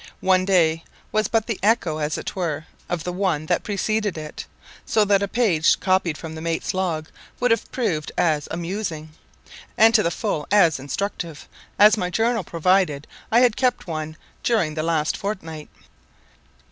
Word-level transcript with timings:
One 0.21 0.45
day 0.45 0.83
was 1.11 1.27
but 1.27 1.45
the 1.45 1.59
echo, 1.61 1.99
as 1.99 2.17
it 2.17 2.35
were, 2.35 2.65
of 2.89 3.03
the 3.03 3.13
one 3.13 3.45
that 3.45 3.61
preceded 3.61 4.17
it; 4.17 4.47
so 4.83 5.05
that 5.05 5.21
a 5.21 5.27
page 5.27 5.79
copied 5.79 6.17
from 6.17 6.33
the 6.33 6.41
mate's 6.41 6.73
log 6.73 7.09
would 7.39 7.51
have 7.51 7.71
proved 7.71 8.11
as 8.17 8.47
amusing, 8.49 9.11
and 9.77 9.93
to 9.93 10.01
the 10.01 10.09
full 10.09 10.47
as 10.51 10.79
instructive, 10.79 11.47
as 11.77 11.97
my 11.97 12.09
journal 12.09 12.43
provided 12.43 13.05
I 13.31 13.41
had 13.41 13.55
kept 13.55 13.85
one 13.85 14.17
during 14.41 14.73
the 14.73 14.81
last 14.81 15.15
fortnight. 15.15 15.69